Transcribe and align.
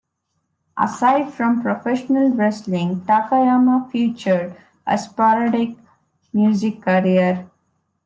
Aside 0.77 1.31
from 1.31 1.61
professional 1.61 2.29
wrestling, 2.31 3.01
Takayama 3.01 3.91
featured 3.91 4.55
a 4.87 4.97
sporadic 4.97 5.77
music 6.33 6.81
career. 6.81 7.47